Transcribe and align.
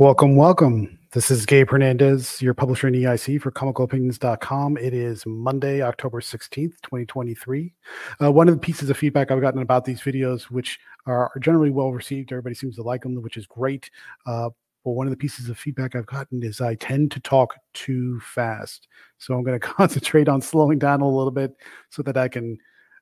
Welcome, 0.00 0.34
welcome. 0.34 0.98
This 1.12 1.30
is 1.30 1.44
Gabe 1.44 1.68
Hernandez, 1.68 2.40
your 2.40 2.54
publisher 2.54 2.88
in 2.88 2.94
EIC 2.94 3.42
for 3.42 3.50
comicalopinions.com. 3.50 4.78
It 4.78 4.94
is 4.94 5.26
Monday, 5.26 5.82
October 5.82 6.22
16th, 6.22 6.80
2023. 6.80 7.74
Uh, 8.18 8.32
one 8.32 8.48
of 8.48 8.54
the 8.54 8.60
pieces 8.60 8.88
of 8.88 8.96
feedback 8.96 9.30
I've 9.30 9.42
gotten 9.42 9.60
about 9.60 9.84
these 9.84 10.00
videos, 10.00 10.44
which 10.44 10.80
are, 11.04 11.30
generally 11.40 11.68
well 11.68 11.92
received, 11.92 12.32
everybody 12.32 12.54
seems 12.54 12.76
to 12.76 12.82
like 12.82 13.02
them, 13.02 13.20
which 13.20 13.36
is 13.36 13.46
great. 13.46 13.90
Uh, 14.24 14.48
but 14.86 14.92
one 14.92 15.06
of 15.06 15.10
the 15.10 15.18
pieces 15.18 15.50
of 15.50 15.58
feedback 15.58 15.94
I've 15.94 16.06
gotten 16.06 16.42
is 16.42 16.62
I 16.62 16.76
tend 16.76 17.10
to 17.10 17.20
talk 17.20 17.56
too 17.74 18.20
fast. 18.20 18.88
So 19.18 19.34
I'm 19.34 19.44
going 19.44 19.60
to 19.60 19.68
concentrate 19.68 20.30
on 20.30 20.40
slowing 20.40 20.78
down 20.78 21.02
a 21.02 21.06
little 21.06 21.30
bit 21.30 21.52
so 21.90 22.02
that 22.04 22.16
I 22.16 22.28
can 22.28 22.56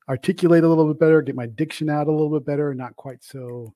articulate 0.09 0.65
a 0.65 0.69
little 0.69 0.89
bit 0.89 0.99
better, 0.99 1.23
get 1.23 1.37
my 1.37 1.47
diction 1.47 1.91
out 1.91 2.09
a 2.09 2.11
little 2.11 2.37
bit 2.37 2.45
better, 2.45 2.75
not 2.75 2.97
quite 2.97 3.23
so 3.23 3.73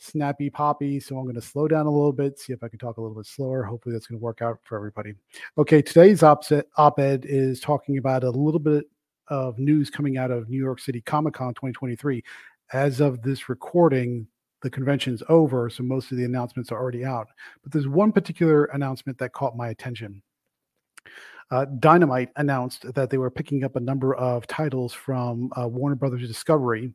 snappy 0.00 0.50
poppy. 0.50 1.00
So 1.00 1.16
I'm 1.16 1.24
going 1.24 1.34
to 1.34 1.40
slow 1.40 1.68
down 1.68 1.86
a 1.86 1.90
little 1.90 2.12
bit, 2.12 2.38
see 2.38 2.52
if 2.52 2.62
I 2.62 2.68
can 2.68 2.78
talk 2.78 2.96
a 2.96 3.00
little 3.00 3.16
bit 3.16 3.26
slower. 3.26 3.62
Hopefully 3.62 3.92
that's 3.92 4.06
going 4.06 4.18
to 4.18 4.22
work 4.22 4.42
out 4.42 4.58
for 4.64 4.76
everybody. 4.76 5.14
Okay, 5.58 5.82
today's 5.82 6.22
op-ed 6.22 7.24
is 7.26 7.60
talking 7.60 7.98
about 7.98 8.24
a 8.24 8.30
little 8.30 8.60
bit 8.60 8.84
of 9.28 9.58
news 9.58 9.90
coming 9.90 10.18
out 10.18 10.30
of 10.30 10.48
New 10.48 10.58
York 10.58 10.80
City 10.80 11.00
Comic 11.00 11.34
Con 11.34 11.54
2023. 11.54 12.22
As 12.72 13.00
of 13.00 13.22
this 13.22 13.48
recording, 13.48 14.26
the 14.62 14.70
convention's 14.70 15.22
over, 15.28 15.70
so 15.70 15.82
most 15.82 16.12
of 16.12 16.18
the 16.18 16.24
announcements 16.24 16.70
are 16.70 16.78
already 16.78 17.04
out. 17.04 17.28
But 17.62 17.72
there's 17.72 17.88
one 17.88 18.12
particular 18.12 18.66
announcement 18.66 19.18
that 19.18 19.32
caught 19.32 19.56
my 19.56 19.68
attention. 19.68 20.22
Uh, 21.50 21.64
Dynamite 21.64 22.30
announced 22.36 22.92
that 22.94 23.10
they 23.10 23.18
were 23.18 23.30
picking 23.30 23.64
up 23.64 23.74
a 23.74 23.80
number 23.80 24.14
of 24.14 24.46
titles 24.46 24.92
from 24.92 25.50
uh, 25.60 25.66
Warner 25.66 25.96
Brothers 25.96 26.26
Discovery 26.26 26.92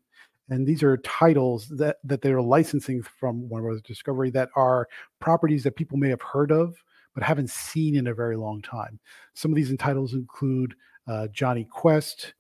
and 0.50 0.66
these 0.66 0.84
are 0.84 0.98
titles 0.98 1.68
that 1.70 1.98
that 2.04 2.22
they're 2.22 2.42
licensing 2.42 3.02
from 3.02 3.50
Warner 3.50 3.68
Brothers 3.68 3.82
Discovery 3.82 4.30
that 4.32 4.50
are 4.56 4.88
properties 5.20 5.64
that 5.64 5.76
people 5.76 5.98
may 5.98 6.10
have 6.10 6.22
heard 6.22 6.52
of 6.52 6.76
but 7.16 7.24
haven't 7.24 7.50
seen 7.50 7.96
in 7.96 8.08
a 8.08 8.14
very 8.14 8.36
long 8.36 8.62
time. 8.62 9.00
Some 9.34 9.52
of 9.52 9.56
these 9.56 9.76
titles 9.78 10.14
include 10.14 10.76
uh, 11.08 11.28
Jonny 11.30 11.64
Quest, 11.64 12.34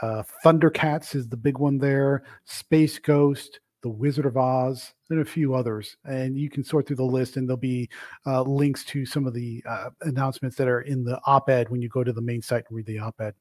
uh, 0.00 0.22
Thundercats 0.44 1.14
is 1.14 1.28
the 1.28 1.36
big 1.36 1.58
one 1.58 1.76
there, 1.76 2.22
Space 2.44 2.98
Ghost, 2.98 3.60
The 3.82 3.90
Wizard 3.90 4.24
of 4.24 4.36
Oz, 4.36 4.94
and 5.10 5.20
a 5.20 5.24
few 5.24 5.54
others. 5.54 5.96
And 6.04 6.38
you 6.38 6.48
can 6.48 6.64
sort 6.64 6.86
through 6.86 6.96
the 6.96 7.02
list, 7.02 7.36
and 7.36 7.48
there'll 7.48 7.58
be 7.58 7.90
uh, 8.24 8.42
links 8.42 8.84
to 8.86 9.04
some 9.04 9.26
of 9.26 9.34
the 9.34 9.62
uh, 9.68 9.90
announcements 10.02 10.56
that 10.56 10.68
are 10.68 10.82
in 10.82 11.04
the 11.04 11.20
op-ed 11.26 11.68
when 11.68 11.82
you 11.82 11.88
go 11.88 12.04
to 12.04 12.12
the 12.12 12.22
main 12.22 12.40
site 12.40 12.64
and 12.68 12.76
read 12.76 12.86
the 12.86 13.00
op-ed. 13.00 13.34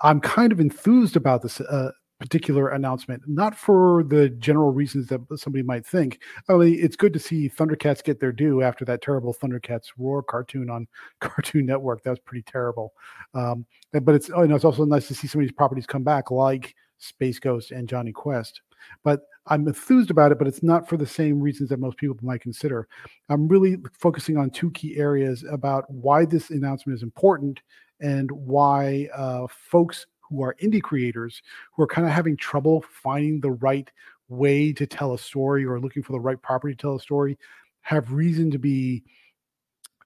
I'm 0.00 0.20
kind 0.20 0.52
of 0.52 0.60
enthused 0.60 1.16
about 1.16 1.42
this 1.42 1.60
uh, 1.60 1.90
particular 2.18 2.70
announcement, 2.70 3.22
not 3.26 3.54
for 3.54 4.02
the 4.02 4.28
general 4.30 4.72
reasons 4.72 5.06
that 5.08 5.20
somebody 5.36 5.62
might 5.62 5.86
think. 5.86 6.20
I 6.48 6.54
mean, 6.54 6.76
it's 6.78 6.96
good 6.96 7.12
to 7.12 7.18
see 7.18 7.48
Thundercats 7.48 8.02
get 8.02 8.18
their 8.18 8.32
due 8.32 8.62
after 8.62 8.84
that 8.86 9.02
terrible 9.02 9.34
Thundercats 9.34 9.86
Roar 9.96 10.22
cartoon 10.22 10.68
on 10.68 10.88
Cartoon 11.20 11.66
Network. 11.66 12.02
That 12.02 12.10
was 12.10 12.18
pretty 12.18 12.42
terrible. 12.42 12.92
Um, 13.34 13.66
but 13.92 14.14
it's 14.14 14.28
you 14.28 14.46
know 14.46 14.56
it's 14.56 14.64
also 14.64 14.84
nice 14.84 15.08
to 15.08 15.14
see 15.14 15.28
some 15.28 15.40
of 15.40 15.46
these 15.46 15.52
properties 15.52 15.86
come 15.86 16.02
back, 16.02 16.30
like 16.30 16.74
Space 16.98 17.38
Ghost 17.38 17.70
and 17.70 17.88
Jonny 17.88 18.12
Quest. 18.12 18.62
But 19.04 19.22
I'm 19.46 19.66
enthused 19.66 20.10
about 20.10 20.32
it, 20.32 20.38
but 20.38 20.46
it's 20.46 20.62
not 20.62 20.88
for 20.88 20.96
the 20.96 21.06
same 21.06 21.40
reasons 21.40 21.70
that 21.70 21.80
most 21.80 21.96
people 21.96 22.16
might 22.22 22.40
consider. 22.40 22.88
I'm 23.28 23.48
really 23.48 23.78
focusing 23.92 24.36
on 24.36 24.50
two 24.50 24.70
key 24.72 24.96
areas 24.96 25.44
about 25.50 25.90
why 25.90 26.24
this 26.24 26.50
announcement 26.50 26.96
is 26.96 27.02
important 27.02 27.60
and 28.00 28.30
why 28.30 29.08
uh, 29.14 29.46
folks 29.48 30.06
who 30.28 30.42
are 30.42 30.56
indie 30.62 30.82
creators 30.82 31.42
who 31.74 31.82
are 31.82 31.86
kind 31.86 32.06
of 32.06 32.12
having 32.12 32.36
trouble 32.36 32.84
finding 33.02 33.40
the 33.40 33.50
right 33.50 33.90
way 34.28 34.72
to 34.72 34.86
tell 34.86 35.14
a 35.14 35.18
story 35.18 35.64
or 35.64 35.80
looking 35.80 36.02
for 36.02 36.12
the 36.12 36.20
right 36.20 36.40
property 36.42 36.74
to 36.74 36.80
tell 36.80 36.96
a 36.96 37.00
story 37.00 37.38
have 37.80 38.12
reason 38.12 38.50
to 38.50 38.58
be 38.58 39.02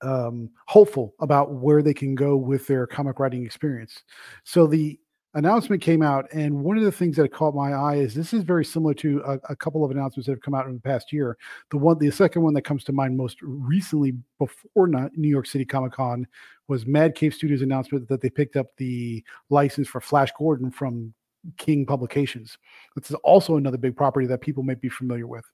um, 0.02 0.50
hopeful 0.66 1.14
about 1.20 1.55
where 1.55 1.82
they 1.82 1.94
can 1.94 2.14
go 2.14 2.36
with 2.36 2.66
their 2.66 2.86
comic 2.86 3.18
writing 3.18 3.44
experience. 3.44 4.02
So 4.44 4.66
the 4.66 4.98
announcement 5.34 5.82
came 5.82 6.02
out, 6.02 6.26
and 6.32 6.62
one 6.62 6.76
of 6.76 6.84
the 6.84 6.92
things 6.92 7.16
that 7.16 7.32
caught 7.32 7.54
my 7.54 7.72
eye 7.72 7.96
is 7.96 8.14
this 8.14 8.32
is 8.32 8.42
very 8.42 8.64
similar 8.64 8.94
to 8.94 9.22
a, 9.26 9.38
a, 9.50 9.56
couple 9.56 9.84
of 9.84 9.90
announcements 9.90 10.26
that 10.26 10.32
have 10.32 10.42
come 10.42 10.54
out 10.54 10.66
in 10.66 10.74
the 10.74 10.80
past 10.80 11.12
year. 11.12 11.36
The 11.70 11.78
one, 11.78 11.98
the 11.98 12.10
second 12.10 12.42
one 12.42 12.54
that 12.54 12.62
comes 12.62 12.84
to 12.84 12.92
mind 12.92 13.16
most 13.16 13.38
recently 13.42 14.12
before 14.38 14.88
New 14.88 15.28
York 15.28 15.46
City 15.46 15.64
Comic 15.64 15.92
Con 15.92 16.26
was 16.68 16.86
Mad 16.86 17.14
Cave 17.14 17.34
Studios' 17.34 17.62
announcement 17.62 18.08
that 18.08 18.20
they 18.20 18.30
picked 18.30 18.56
up 18.56 18.66
the 18.76 19.24
license 19.50 19.88
for 19.88 20.00
Flash 20.00 20.30
Gordon 20.38 20.70
from 20.70 21.14
King 21.56 21.84
Publications. 21.86 22.56
This 22.96 23.10
is 23.10 23.16
also 23.24 23.56
another 23.56 23.78
big 23.78 23.96
property 23.96 24.26
that 24.26 24.40
people 24.40 24.62
may 24.62 24.74
be 24.74 24.88
familiar 24.88 25.26
with. 25.26 25.44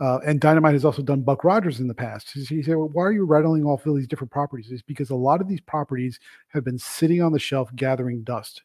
Uh, 0.00 0.18
and 0.26 0.40
Dynamite 0.40 0.72
has 0.72 0.84
also 0.84 1.02
done 1.02 1.20
Buck 1.20 1.44
Rogers 1.44 1.78
in 1.78 1.86
the 1.86 1.94
past. 1.94 2.34
You 2.34 2.62
say, 2.62 2.74
well, 2.74 2.88
why 2.88 3.02
are 3.04 3.12
you 3.12 3.26
rattling 3.26 3.64
off 3.64 3.86
all 3.86 3.94
these 3.94 4.08
different 4.08 4.32
properties? 4.32 4.70
It's 4.70 4.82
because 4.82 5.10
a 5.10 5.14
lot 5.14 5.42
of 5.42 5.48
these 5.48 5.60
properties 5.60 6.18
have 6.48 6.64
been 6.64 6.78
sitting 6.78 7.22
on 7.22 7.32
the 7.32 7.38
shelf 7.38 7.70
gathering 7.76 8.22
dust. 8.22 8.62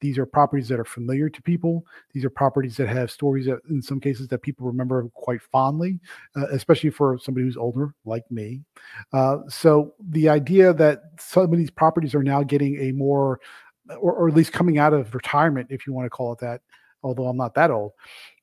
These 0.00 0.18
are 0.18 0.26
properties 0.26 0.68
that 0.68 0.78
are 0.78 0.84
familiar 0.84 1.28
to 1.28 1.42
people. 1.42 1.84
These 2.12 2.24
are 2.24 2.30
properties 2.30 2.76
that 2.76 2.88
have 2.88 3.10
stories 3.10 3.46
that, 3.46 3.60
in 3.70 3.80
some 3.80 4.00
cases, 4.00 4.28
that 4.28 4.42
people 4.42 4.66
remember 4.66 5.08
quite 5.14 5.40
fondly, 5.40 5.98
uh, 6.36 6.46
especially 6.48 6.90
for 6.90 7.18
somebody 7.18 7.46
who's 7.46 7.56
older, 7.56 7.94
like 8.04 8.30
me. 8.30 8.60
Uh, 9.12 9.38
so 9.48 9.94
the 10.10 10.28
idea 10.28 10.74
that 10.74 11.02
some 11.18 11.52
of 11.52 11.58
these 11.58 11.70
properties 11.70 12.14
are 12.14 12.22
now 12.22 12.42
getting 12.42 12.78
a 12.80 12.92
more, 12.92 13.40
or, 13.98 14.12
or, 14.12 14.28
at 14.28 14.34
least 14.34 14.52
coming 14.52 14.78
out 14.78 14.92
of 14.92 15.14
retirement, 15.14 15.68
if 15.70 15.86
you 15.86 15.92
want 15.92 16.06
to 16.06 16.10
call 16.10 16.32
it 16.32 16.40
that, 16.40 16.60
although 17.02 17.28
I'm 17.28 17.36
not 17.36 17.54
that 17.54 17.70
old, 17.70 17.92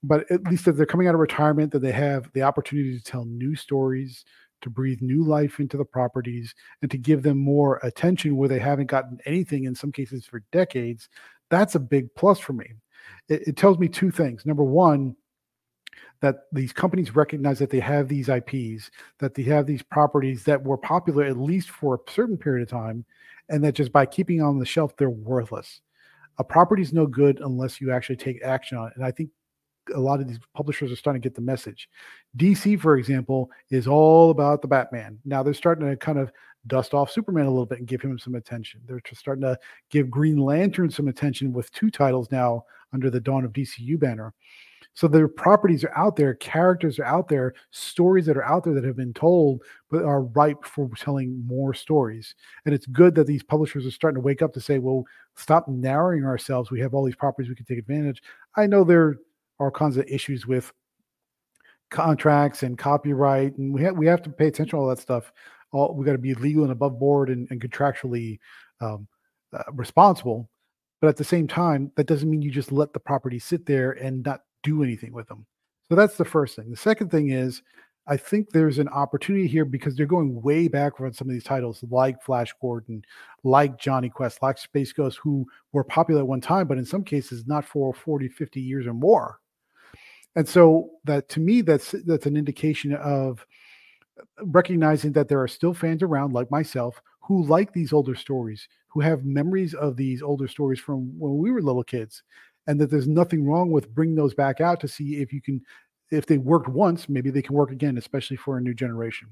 but 0.01 0.29
at 0.31 0.43
least 0.45 0.65
that 0.65 0.73
they're 0.73 0.85
coming 0.85 1.07
out 1.07 1.13
of 1.13 1.19
retirement, 1.19 1.71
that 1.73 1.79
they 1.79 1.91
have 1.91 2.31
the 2.33 2.43
opportunity 2.43 2.97
to 2.97 3.03
tell 3.03 3.25
new 3.25 3.55
stories, 3.55 4.23
to 4.63 4.69
breathe 4.69 5.01
new 5.01 5.23
life 5.23 5.59
into 5.59 5.77
the 5.77 5.85
properties 5.85 6.55
and 6.81 6.89
to 6.89 6.97
give 6.97 7.21
them 7.21 7.37
more 7.37 7.79
attention 7.83 8.37
where 8.37 8.49
they 8.49 8.59
haven't 8.59 8.87
gotten 8.87 9.19
anything 9.25 9.65
in 9.65 9.75
some 9.75 9.91
cases 9.91 10.25
for 10.25 10.41
decades 10.51 11.09
that's 11.53 11.75
a 11.75 11.79
big 11.79 12.13
plus 12.15 12.39
for 12.39 12.53
me. 12.53 12.73
It, 13.29 13.47
it 13.49 13.57
tells 13.57 13.77
me 13.77 13.87
two 13.87 14.11
things. 14.11 14.45
Number 14.45 14.63
one, 14.63 15.15
that 16.21 16.45
these 16.53 16.71
companies 16.71 17.15
recognize 17.15 17.59
that 17.59 17.69
they 17.69 17.81
have 17.81 18.07
these 18.07 18.29
IPs, 18.29 18.89
that 19.19 19.33
they 19.33 19.43
have 19.43 19.65
these 19.65 19.83
properties 19.83 20.43
that 20.45 20.63
were 20.63 20.77
popular 20.77 21.25
at 21.25 21.37
least 21.37 21.69
for 21.69 21.95
a 21.95 22.11
certain 22.11 22.37
period 22.37 22.63
of 22.63 22.69
time, 22.69 23.03
and 23.49 23.63
that 23.63 23.75
just 23.75 23.91
by 23.91 24.05
keeping 24.05 24.41
on 24.41 24.57
the 24.57 24.65
shelf, 24.65 24.95
they're 24.95 25.09
worthless. 25.09 25.81
A 26.37 26.43
property 26.43 26.81
is 26.81 26.93
no 26.93 27.05
good 27.05 27.41
unless 27.41 27.81
you 27.81 27.91
actually 27.91 28.15
take 28.15 28.41
action 28.41 28.77
on 28.77 28.87
it. 28.87 28.93
And 28.95 29.05
I 29.05 29.11
think 29.11 29.29
a 29.93 29.99
lot 29.99 30.21
of 30.21 30.27
these 30.27 30.39
publishers 30.55 30.91
are 30.91 30.95
starting 30.95 31.21
to 31.21 31.27
get 31.27 31.35
the 31.35 31.41
message. 31.41 31.89
DC, 32.37 32.79
for 32.79 32.97
example, 32.97 33.51
is 33.69 33.85
all 33.85 34.31
about 34.31 34.61
the 34.61 34.67
Batman. 34.67 35.19
Now 35.25 35.43
they're 35.43 35.53
starting 35.53 35.89
to 35.89 35.97
kind 35.97 36.17
of 36.17 36.31
dust 36.67 36.93
off 36.93 37.11
Superman 37.11 37.45
a 37.45 37.49
little 37.49 37.65
bit 37.65 37.79
and 37.79 37.87
give 37.87 38.01
him 38.01 38.17
some 38.17 38.35
attention. 38.35 38.81
They're 38.85 39.01
starting 39.13 39.43
to 39.43 39.57
give 39.89 40.09
Green 40.09 40.37
Lantern 40.37 40.89
some 40.89 41.07
attention 41.07 41.51
with 41.53 41.71
two 41.71 41.89
titles 41.89 42.31
now 42.31 42.63
under 42.93 43.09
the 43.09 43.19
Dawn 43.19 43.43
of 43.43 43.53
DCU 43.53 43.99
banner. 43.99 44.33
So 44.95 45.07
their 45.07 45.27
properties 45.27 45.83
are 45.83 45.97
out 45.97 46.15
there, 46.15 46.35
characters 46.35 46.99
are 46.99 47.05
out 47.05 47.27
there, 47.27 47.55
stories 47.71 48.27
that 48.27 48.37
are 48.37 48.43
out 48.43 48.63
there 48.63 48.75
that 48.75 48.83
have 48.83 48.95
been 48.95 49.13
told, 49.13 49.63
but 49.89 50.03
are 50.03 50.21
ripe 50.21 50.63
for 50.65 50.87
telling 50.95 51.43
more 51.47 51.73
stories. 51.73 52.35
And 52.65 52.75
it's 52.75 52.85
good 52.85 53.15
that 53.15 53.25
these 53.25 53.41
publishers 53.41 53.87
are 53.87 53.91
starting 53.91 54.21
to 54.21 54.25
wake 54.25 54.43
up 54.43 54.53
to 54.53 54.61
say, 54.61 54.77
well, 54.77 55.03
stop 55.35 55.67
narrowing 55.67 56.25
ourselves. 56.25 56.69
We 56.69 56.79
have 56.81 56.93
all 56.93 57.03
these 57.03 57.15
properties 57.15 57.49
we 57.49 57.55
can 57.55 57.65
take 57.65 57.79
advantage. 57.79 58.21
I 58.55 58.67
know 58.67 58.83
there 58.83 59.17
are 59.59 59.71
kinds 59.71 59.97
of 59.97 60.05
issues 60.07 60.45
with 60.45 60.71
contracts 61.89 62.61
and 62.61 62.77
copyright, 62.77 63.57
and 63.57 63.73
we 63.73 63.81
have 63.83 63.97
we 63.97 64.07
have 64.07 64.21
to 64.23 64.29
pay 64.29 64.47
attention 64.47 64.71
to 64.71 64.77
all 64.77 64.87
that 64.87 64.99
stuff 64.99 65.31
all 65.73 65.93
we 65.93 66.05
got 66.05 66.13
to 66.13 66.17
be 66.17 66.33
legal 66.35 66.63
and 66.63 66.71
above 66.71 66.99
board 66.99 67.29
and, 67.29 67.47
and 67.51 67.61
contractually 67.61 68.39
um, 68.81 69.07
uh, 69.51 69.63
responsible. 69.73 70.49
But 71.01 71.09
at 71.09 71.17
the 71.17 71.23
same 71.23 71.47
time, 71.47 71.91
that 71.95 72.07
doesn't 72.07 72.29
mean 72.29 72.41
you 72.41 72.51
just 72.51 72.71
let 72.71 72.93
the 72.93 72.99
property 72.99 73.39
sit 73.39 73.65
there 73.65 73.91
and 73.91 74.23
not 74.23 74.41
do 74.63 74.83
anything 74.83 75.11
with 75.11 75.27
them. 75.27 75.45
So 75.89 75.95
that's 75.95 76.15
the 76.15 76.25
first 76.25 76.55
thing. 76.55 76.69
The 76.69 76.77
second 76.77 77.11
thing 77.11 77.31
is, 77.31 77.61
I 78.07 78.17
think 78.17 78.49
there's 78.49 78.79
an 78.79 78.89
opportunity 78.89 79.47
here 79.47 79.65
because 79.65 79.95
they're 79.95 80.05
going 80.05 80.41
way 80.41 80.67
back 80.67 80.99
on 80.99 81.13
some 81.13 81.29
of 81.29 81.33
these 81.33 81.43
titles, 81.43 81.83
like 81.89 82.21
Flash 82.21 82.53
Gordon, 82.61 83.03
like 83.43 83.77
Jonny 83.77 84.09
Quest, 84.09 84.41
like 84.41 84.57
Space 84.57 84.91
Ghost, 84.91 85.19
who 85.21 85.45
were 85.71 85.85
popular 85.85 86.21
at 86.21 86.27
one 86.27 86.41
time, 86.41 86.67
but 86.67 86.77
in 86.77 86.85
some 86.85 87.03
cases 87.03 87.47
not 87.47 87.63
for 87.63 87.93
40, 87.93 88.27
50 88.27 88.59
years 88.59 88.87
or 88.87 88.93
more. 88.93 89.39
And 90.35 90.47
so 90.47 90.89
that 91.05 91.29
to 91.29 91.39
me, 91.39 91.61
that's 91.61 91.91
that's 92.05 92.25
an 92.25 92.35
indication 92.35 92.93
of 92.93 93.45
recognizing 94.43 95.11
that 95.13 95.27
there 95.27 95.41
are 95.41 95.47
still 95.47 95.73
fans 95.73 96.03
around 96.03 96.33
like 96.33 96.51
myself 96.51 97.01
who 97.21 97.45
like 97.45 97.73
these 97.73 97.93
older 97.93 98.15
stories, 98.15 98.67
who 98.87 98.99
have 98.99 99.25
memories 99.25 99.73
of 99.73 99.95
these 99.95 100.21
older 100.21 100.47
stories 100.47 100.79
from 100.79 101.17
when 101.17 101.37
we 101.37 101.51
were 101.51 101.61
little 101.61 101.83
kids, 101.83 102.23
and 102.67 102.79
that 102.79 102.89
there's 102.91 103.07
nothing 103.07 103.45
wrong 103.45 103.71
with 103.71 103.93
bringing 103.93 104.15
those 104.15 104.33
back 104.33 104.61
out 104.61 104.79
to 104.81 104.87
see 104.87 105.17
if 105.17 105.33
you 105.33 105.41
can, 105.41 105.61
if 106.11 106.25
they 106.25 106.37
worked 106.37 106.67
once, 106.67 107.09
maybe 107.09 107.29
they 107.29 107.41
can 107.41 107.55
work 107.55 107.71
again, 107.71 107.97
especially 107.97 108.37
for 108.37 108.57
a 108.57 108.61
new 108.61 108.73
generation. 108.73 109.29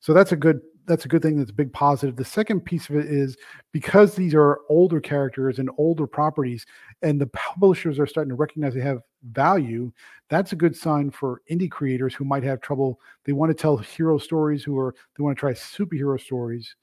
So 0.00 0.12
that's 0.12 0.32
a 0.32 0.36
good 0.36 0.60
that's 0.86 1.04
a 1.04 1.08
good 1.08 1.22
thing. 1.22 1.38
That's 1.38 1.50
a 1.50 1.54
big 1.54 1.72
positive. 1.72 2.16
The 2.16 2.24
second 2.24 2.60
piece 2.60 2.88
of 2.88 2.96
it 2.96 3.06
is 3.06 3.36
because 3.72 4.14
these 4.14 4.34
are 4.34 4.60
older 4.68 5.00
characters 5.00 5.58
and 5.58 5.70
older 5.78 6.06
properties, 6.06 6.64
and 7.02 7.20
the 7.20 7.26
publishers 7.28 7.98
are 7.98 8.06
starting 8.06 8.30
to 8.30 8.36
recognize 8.36 8.74
they 8.74 8.80
have 8.80 9.02
value. 9.32 9.92
That's 10.28 10.52
a 10.52 10.56
good 10.56 10.76
sign 10.76 11.10
for 11.10 11.42
indie 11.50 11.70
creators 11.70 12.14
who 12.14 12.24
might 12.24 12.44
have 12.44 12.60
trouble. 12.60 13.00
They 13.24 13.32
want 13.32 13.50
to 13.50 13.60
tell 13.60 13.76
hero 13.76 14.18
stories, 14.18 14.62
who 14.62 14.78
are 14.78 14.94
they 15.16 15.22
want 15.22 15.36
to 15.36 15.40
try 15.40 15.52
superhero 15.52 16.20
stories, 16.20 16.74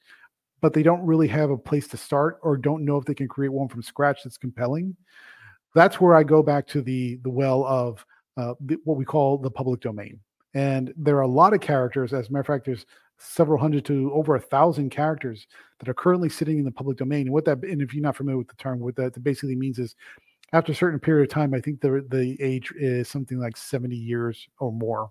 but 0.61 0.73
they 0.73 0.83
don't 0.83 1.05
really 1.05 1.27
have 1.29 1.49
a 1.49 1.57
place 1.57 1.87
to 1.89 1.97
start 1.97 2.39
or 2.43 2.57
don't 2.57 2.85
know 2.85 2.97
if 2.97 3.05
they 3.05 3.15
can 3.15 3.27
create 3.27 3.51
one 3.51 3.67
from 3.67 3.81
scratch 3.81 4.23
that's 4.23 4.37
compelling. 4.37 4.95
That's 5.75 5.99
where 5.99 6.15
I 6.15 6.23
go 6.23 6.43
back 6.43 6.67
to 6.67 6.81
the 6.81 7.17
the 7.23 7.29
well 7.29 7.65
of 7.65 8.05
uh, 8.37 8.53
the, 8.59 8.77
what 8.83 8.97
we 8.97 9.05
call 9.05 9.37
the 9.37 9.51
public 9.51 9.79
domain. 9.81 10.19
And 10.55 10.93
there 10.97 11.17
are 11.17 11.21
a 11.21 11.27
lot 11.27 11.53
of 11.53 11.61
characters. 11.61 12.13
As 12.13 12.29
a 12.29 12.31
matter 12.31 12.41
of 12.41 12.47
fact, 12.47 12.65
there's 12.65 12.85
several 13.23 13.59
hundred 13.59 13.85
to 13.85 14.11
over 14.13 14.35
a 14.35 14.39
thousand 14.39 14.89
characters 14.89 15.47
that 15.79 15.89
are 15.89 15.93
currently 15.93 16.29
sitting 16.29 16.59
in 16.59 16.65
the 16.65 16.71
public 16.71 16.97
domain. 16.97 17.21
And 17.21 17.33
what 17.33 17.45
that, 17.45 17.63
and 17.63 17.81
if 17.81 17.93
you're 17.93 18.03
not 18.03 18.15
familiar 18.15 18.37
with 18.37 18.47
the 18.49 18.55
term, 18.55 18.79
what 18.79 18.95
that 18.97 19.21
basically 19.23 19.55
means 19.55 19.79
is 19.79 19.95
after 20.51 20.71
a 20.71 20.75
certain 20.75 20.99
period 20.99 21.23
of 21.23 21.33
time, 21.33 21.53
I 21.53 21.61
think 21.61 21.81
the 21.81 22.05
the 22.09 22.37
age 22.41 22.71
is 22.75 23.07
something 23.07 23.39
like 23.39 23.57
70 23.57 23.95
years 23.95 24.47
or 24.59 24.71
more, 24.71 25.09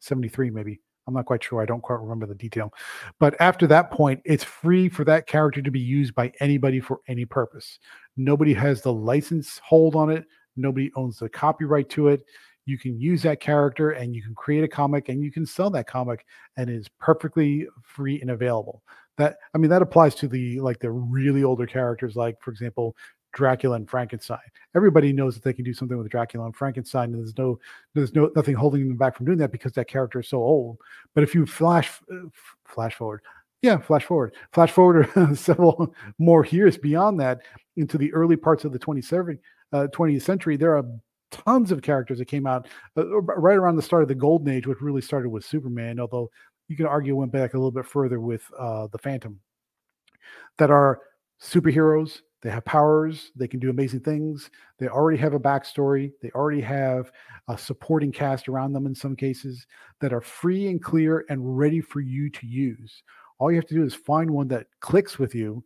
73 0.00 0.50
maybe. 0.50 0.80
I'm 1.06 1.14
not 1.14 1.26
quite 1.26 1.42
sure. 1.42 1.60
I 1.60 1.66
don't 1.66 1.80
quite 1.80 2.00
remember 2.00 2.26
the 2.26 2.34
detail. 2.34 2.72
But 3.18 3.34
after 3.40 3.66
that 3.66 3.90
point, 3.90 4.20
it's 4.24 4.44
free 4.44 4.88
for 4.88 5.04
that 5.04 5.26
character 5.26 5.60
to 5.60 5.70
be 5.70 5.80
used 5.80 6.14
by 6.14 6.32
anybody 6.38 6.78
for 6.78 7.00
any 7.08 7.24
purpose. 7.24 7.80
Nobody 8.16 8.54
has 8.54 8.82
the 8.82 8.92
license 8.92 9.60
hold 9.64 9.96
on 9.96 10.10
it. 10.10 10.24
Nobody 10.56 10.92
owns 10.94 11.18
the 11.18 11.28
copyright 11.28 11.88
to 11.90 12.08
it 12.08 12.22
you 12.64 12.78
can 12.78 12.98
use 12.98 13.22
that 13.22 13.40
character 13.40 13.90
and 13.90 14.14
you 14.14 14.22
can 14.22 14.34
create 14.34 14.64
a 14.64 14.68
comic 14.68 15.08
and 15.08 15.22
you 15.22 15.32
can 15.32 15.44
sell 15.44 15.70
that 15.70 15.86
comic 15.86 16.24
and 16.56 16.70
it 16.70 16.76
is 16.76 16.88
perfectly 16.98 17.66
free 17.82 18.20
and 18.20 18.30
available. 18.30 18.82
That 19.18 19.36
i 19.54 19.58
mean 19.58 19.70
that 19.70 19.82
applies 19.82 20.14
to 20.16 20.28
the 20.28 20.58
like 20.60 20.78
the 20.78 20.90
really 20.90 21.44
older 21.44 21.66
characters 21.66 22.16
like 22.16 22.40
for 22.40 22.50
example 22.50 22.96
dracula 23.34 23.76
and 23.76 23.88
frankenstein. 23.88 24.38
Everybody 24.74 25.12
knows 25.12 25.34
that 25.34 25.44
they 25.44 25.52
can 25.52 25.64
do 25.64 25.74
something 25.74 25.96
with 25.98 26.10
dracula 26.10 26.46
and 26.46 26.56
frankenstein 26.56 27.12
and 27.12 27.18
there's 27.18 27.36
no 27.36 27.58
there's 27.94 28.14
no 28.14 28.30
nothing 28.36 28.54
holding 28.54 28.88
them 28.88 28.96
back 28.96 29.16
from 29.16 29.26
doing 29.26 29.38
that 29.38 29.52
because 29.52 29.72
that 29.72 29.88
character 29.88 30.20
is 30.20 30.28
so 30.28 30.38
old. 30.38 30.78
But 31.14 31.24
if 31.24 31.34
you 31.34 31.46
flash 31.46 31.90
uh, 32.10 32.28
flash 32.66 32.94
forward 32.94 33.22
yeah 33.62 33.78
flash 33.78 34.04
forward 34.04 34.34
flash 34.52 34.70
forward 34.70 35.08
several 35.36 35.94
more 36.18 36.44
years 36.46 36.76
beyond 36.76 37.18
that 37.20 37.40
into 37.76 37.96
the 37.96 38.12
early 38.12 38.36
parts 38.36 38.64
of 38.64 38.72
the 38.72 38.78
27th 38.78 39.38
uh, 39.72 39.86
20th 39.92 40.22
century 40.22 40.56
there 40.56 40.76
are 40.76 40.84
tons 41.32 41.72
of 41.72 41.82
characters 41.82 42.18
that 42.18 42.26
came 42.26 42.46
out 42.46 42.68
uh, 42.96 43.20
right 43.20 43.56
around 43.56 43.76
the 43.76 43.82
start 43.82 44.02
of 44.02 44.08
the 44.08 44.14
golden 44.14 44.54
age, 44.54 44.66
which 44.66 44.80
really 44.80 45.02
started 45.02 45.30
with 45.30 45.44
Superman, 45.44 45.98
although 45.98 46.30
you 46.68 46.76
can 46.76 46.86
argue 46.86 47.14
it 47.14 47.18
went 47.18 47.32
back 47.32 47.54
a 47.54 47.56
little 47.56 47.72
bit 47.72 47.86
further 47.86 48.20
with 48.20 48.42
uh, 48.58 48.86
the 48.92 48.98
Phantom, 48.98 49.40
that 50.58 50.70
are 50.70 51.00
superheroes. 51.40 52.20
They 52.42 52.50
have 52.50 52.64
powers. 52.64 53.30
They 53.36 53.46
can 53.46 53.60
do 53.60 53.70
amazing 53.70 54.00
things. 54.00 54.50
They 54.78 54.88
already 54.88 55.18
have 55.18 55.34
a 55.34 55.40
backstory. 55.40 56.12
They 56.22 56.30
already 56.30 56.60
have 56.60 57.12
a 57.48 57.56
supporting 57.56 58.10
cast 58.10 58.48
around 58.48 58.72
them 58.72 58.86
in 58.86 58.94
some 58.94 59.14
cases 59.14 59.66
that 60.00 60.12
are 60.12 60.20
free 60.20 60.68
and 60.68 60.82
clear 60.82 61.24
and 61.28 61.56
ready 61.56 61.80
for 61.80 62.00
you 62.00 62.30
to 62.30 62.46
use. 62.46 63.02
All 63.38 63.50
you 63.50 63.56
have 63.56 63.66
to 63.66 63.74
do 63.74 63.84
is 63.84 63.94
find 63.94 64.30
one 64.30 64.48
that 64.48 64.66
clicks 64.80 65.18
with 65.18 65.34
you 65.34 65.64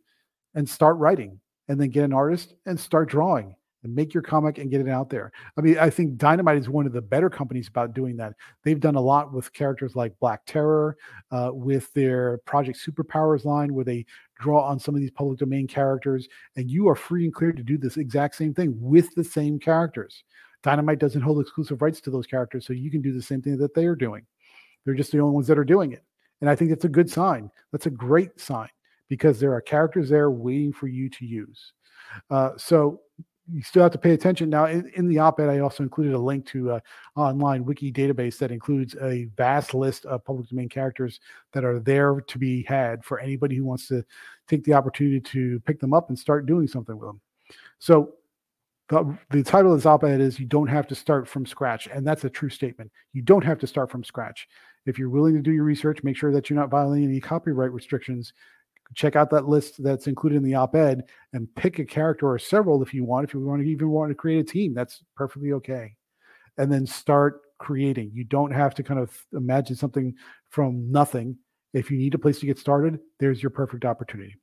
and 0.55 0.67
start 0.67 0.97
writing, 0.97 1.39
and 1.67 1.79
then 1.79 1.89
get 1.89 2.05
an 2.05 2.13
artist 2.13 2.53
and 2.65 2.79
start 2.79 3.09
drawing 3.09 3.55
and 3.83 3.95
make 3.95 4.13
your 4.13 4.23
comic 4.23 4.57
and 4.57 4.71
get 4.71 4.81
it 4.81 4.89
out 4.89 5.09
there. 5.09 5.31
I 5.57 5.61
mean, 5.61 5.77
I 5.77 5.89
think 5.89 6.17
Dynamite 6.17 6.57
is 6.57 6.69
one 6.69 6.85
of 6.85 6.93
the 6.93 7.01
better 7.01 7.29
companies 7.29 7.67
about 7.67 7.93
doing 7.93 8.17
that. 8.17 8.33
They've 8.63 8.79
done 8.79 8.95
a 8.95 9.01
lot 9.01 9.33
with 9.33 9.53
characters 9.53 9.95
like 9.95 10.17
Black 10.19 10.45
Terror, 10.45 10.97
uh, 11.31 11.51
with 11.53 11.93
their 11.93 12.39
Project 12.39 12.79
Superpowers 12.79 13.45
line, 13.45 13.73
where 13.73 13.85
they 13.85 14.05
draw 14.39 14.61
on 14.61 14.79
some 14.79 14.95
of 14.95 15.01
these 15.01 15.11
public 15.11 15.39
domain 15.39 15.67
characters, 15.67 16.27
and 16.55 16.69
you 16.69 16.87
are 16.87 16.95
free 16.95 17.25
and 17.25 17.33
clear 17.33 17.51
to 17.51 17.63
do 17.63 17.77
this 17.77 17.97
exact 17.97 18.35
same 18.35 18.53
thing 18.53 18.75
with 18.79 19.13
the 19.15 19.23
same 19.23 19.59
characters. 19.59 20.23
Dynamite 20.63 20.99
doesn't 20.99 21.21
hold 21.21 21.39
exclusive 21.39 21.81
rights 21.81 22.01
to 22.01 22.11
those 22.11 22.27
characters, 22.27 22.65
so 22.65 22.73
you 22.73 22.91
can 22.91 23.01
do 23.01 23.13
the 23.13 23.21
same 23.21 23.41
thing 23.41 23.57
that 23.57 23.73
they 23.73 23.85
are 23.85 23.95
doing. 23.95 24.25
They're 24.85 24.95
just 24.95 25.11
the 25.11 25.19
only 25.19 25.33
ones 25.33 25.47
that 25.47 25.59
are 25.59 25.63
doing 25.65 25.91
it. 25.91 26.03
And 26.41 26.49
I 26.49 26.55
think 26.55 26.69
that's 26.69 26.85
a 26.85 26.89
good 26.89 27.09
sign. 27.09 27.49
That's 27.71 27.85
a 27.87 27.91
great 27.91 28.39
sign 28.39 28.69
because 29.09 29.39
there 29.39 29.53
are 29.53 29.61
characters 29.61 30.09
there 30.09 30.31
waiting 30.31 30.73
for 30.73 30.87
you 30.87 31.09
to 31.09 31.25
use. 31.25 31.73
Uh, 32.29 32.51
so 32.57 33.01
you 33.51 33.61
still 33.61 33.83
have 33.83 33.91
to 33.93 33.97
pay 33.97 34.11
attention. 34.11 34.49
Now, 34.49 34.65
in, 34.65 34.91
in 34.95 35.07
the 35.07 35.19
op-ed, 35.19 35.49
I 35.49 35.59
also 35.59 35.83
included 35.83 36.13
a 36.13 36.19
link 36.19 36.45
to 36.47 36.73
an 36.73 36.81
online 37.15 37.63
wiki 37.63 37.91
database 37.91 38.37
that 38.39 38.51
includes 38.51 38.95
a 39.01 39.25
vast 39.37 39.73
list 39.73 40.05
of 40.05 40.25
public 40.25 40.49
domain 40.49 40.69
characters 40.69 41.19
that 41.53 41.63
are 41.63 41.79
there 41.79 42.19
to 42.19 42.37
be 42.37 42.63
had 42.63 43.05
for 43.05 43.19
anybody 43.19 43.55
who 43.55 43.63
wants 43.63 43.87
to 43.87 44.03
take 44.47 44.63
the 44.63 44.73
opportunity 44.73 45.21
to 45.21 45.59
pick 45.61 45.79
them 45.79 45.93
up 45.93 46.09
and 46.09 46.19
start 46.19 46.45
doing 46.45 46.67
something 46.67 46.97
with 46.97 47.07
them. 47.07 47.21
So 47.79 48.13
the, 48.89 49.17
the 49.29 49.43
title 49.43 49.73
of 49.73 49.79
this 49.79 49.85
op-ed 49.85 50.21
is 50.21 50.39
"You 50.39 50.45
don't 50.45 50.67
have 50.67 50.87
to 50.87 50.95
start 50.95 51.27
from 51.27 51.45
scratch," 51.45 51.87
and 51.87 52.05
that's 52.05 52.23
a 52.23 52.29
true 52.29 52.49
statement. 52.49 52.91
You 53.13 53.21
don't 53.21 53.43
have 53.43 53.59
to 53.59 53.67
start 53.67 53.91
from 53.91 54.03
scratch. 54.03 54.47
If 54.85 54.97
you're 54.97 55.09
willing 55.09 55.35
to 55.35 55.41
do 55.41 55.51
your 55.51 55.65
research, 55.65 56.03
make 56.03 56.15
sure 56.15 56.31
that 56.31 56.49
you're 56.49 56.59
not 56.59 56.69
violating 56.69 57.09
any 57.09 57.19
copyright 57.19 57.73
restrictions 57.73 58.33
check 58.95 59.15
out 59.15 59.29
that 59.29 59.47
list 59.47 59.81
that's 59.83 60.07
included 60.07 60.37
in 60.37 60.43
the 60.43 60.55
op-ed 60.55 61.03
and 61.33 61.53
pick 61.55 61.79
a 61.79 61.85
character 61.85 62.29
or 62.29 62.39
several 62.39 62.81
if 62.81 62.93
you 62.93 63.03
want 63.03 63.27
if 63.27 63.33
you 63.33 63.39
want 63.39 63.61
to 63.61 63.67
even 63.67 63.89
want 63.89 64.09
to 64.09 64.15
create 64.15 64.39
a 64.39 64.43
team 64.43 64.73
that's 64.73 65.03
perfectly 65.15 65.53
okay. 65.53 65.93
And 66.57 66.71
then 66.71 66.85
start 66.85 67.41
creating. 67.59 68.11
You 68.13 68.23
don't 68.23 68.51
have 68.51 68.73
to 68.75 68.83
kind 68.83 68.99
of 68.99 69.15
imagine 69.33 69.75
something 69.75 70.15
from 70.49 70.91
nothing. 70.91 71.37
If 71.73 71.91
you 71.91 71.97
need 71.97 72.15
a 72.15 72.19
place 72.19 72.39
to 72.39 72.45
get 72.45 72.59
started 72.59 72.99
there's 73.19 73.41
your 73.41 73.49
perfect 73.49 73.85
opportunity. 73.85 74.35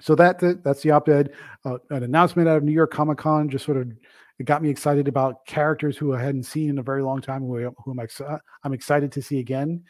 So 0.00 0.14
that 0.14 0.62
that's 0.64 0.82
the 0.82 0.90
op-ed 0.92 1.32
uh, 1.64 1.78
an 1.90 2.02
announcement 2.02 2.48
out 2.48 2.56
of 2.56 2.62
new 2.62 2.72
york 2.72 2.90
comic 2.90 3.18
con 3.18 3.48
just 3.48 3.64
sort 3.64 3.76
of 3.76 3.90
it 4.38 4.44
got 4.44 4.62
me 4.62 4.70
excited 4.70 5.08
about 5.08 5.44
characters 5.44 5.98
who 5.98 6.14
i 6.14 6.22
hadn't 6.22 6.44
seen 6.44 6.70
in 6.70 6.78
a 6.78 6.82
very 6.82 7.02
long 7.02 7.20
time 7.20 7.42
who, 7.42 7.70
who 7.84 8.00
I'm, 8.00 8.38
I'm 8.64 8.72
excited 8.72 9.12
to 9.12 9.22
see 9.22 9.40
again 9.40 9.84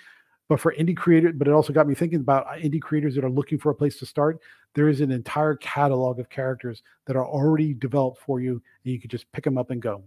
but 0.50 0.58
for 0.58 0.75
indie 0.75 0.97
creators, 0.97 1.32
but 1.37 1.47
it 1.47 1.52
also 1.52 1.73
got 1.73 1.87
me 1.87 1.94
thinking 1.94 2.19
about 2.19 2.44
uh, 2.49 2.58
indie 2.58 2.82
creators 2.82 3.14
that 3.14 3.25
are 3.25 3.31
looking 3.31 3.56
for 3.56 3.70
a 3.70 3.75
place 3.75 4.00
to 4.00 4.05
start. 4.05 4.41
There 4.75 4.88
is 4.88 5.00
an 5.00 5.12
entire 5.12 5.55
catalog 5.55 6.19
of 6.19 6.29
characters 6.29 6.82
that 7.06 7.14
are 7.14 7.25
already 7.25 7.73
developed 7.73 8.20
for 8.20 8.41
you, 8.41 8.61
and 8.85 8.93
you 8.93 9.00
can 9.00 9.08
just 9.08 9.31
pick 9.31 9.44
them 9.44 9.56
up 9.56 9.70
and 9.70 9.81
go. 9.81 10.02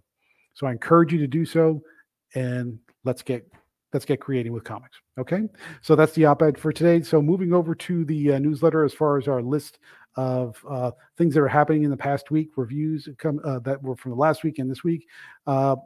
So 0.54 0.68
I 0.68 0.74
encourage 0.74 1.14
you 1.14 1.20
to 1.20 1.28
do 1.28 1.46
so, 1.46 1.82
and 2.36 2.78
let's 3.06 3.22
get 3.22 3.50
let's 3.94 4.04
get 4.04 4.20
creating 4.20 4.52
with 4.52 4.66
comics. 4.66 4.98
Okay, 5.18 5.44
so 5.82 5.96
that's 5.96 6.12
the 6.12 6.26
op-ed 6.26 6.58
for 6.58 6.74
today. 6.74 7.02
So 7.04 7.22
moving 7.22 7.54
over 7.54 7.74
to 7.76 8.04
the 8.04 8.34
uh, 8.34 8.40
newsletter, 8.40 8.84
as 8.84 8.94
far 8.94 9.18
as 9.18 9.30
our 9.30 9.42
list 9.42 9.80
of 10.18 10.62
uh, 10.70 10.92
things 11.18 11.36
that 11.36 11.40
are 11.40 11.48
happening 11.48 11.84
in 11.84 11.90
the 11.90 11.96
past 11.96 12.32
week, 12.32 12.50
reviews 12.58 13.08
come 13.18 13.40
uh, 13.46 13.60
that 13.60 13.82
were 13.82 13.96
from 13.96 14.12
the 14.12 14.18
last 14.18 14.44
week 14.44 14.60
and 14.60 14.70
this 14.70 14.84
week. 14.84 15.08
Uh, 15.48 15.78